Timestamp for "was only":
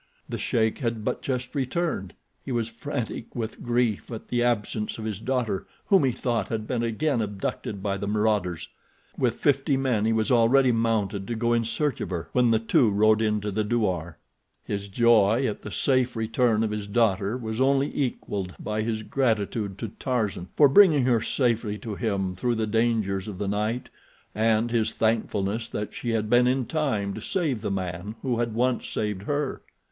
17.37-17.91